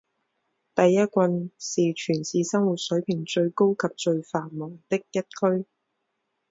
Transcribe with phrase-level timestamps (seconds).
[0.73, 5.67] 第一郡是全市生活水平最高及最繁忙的一区。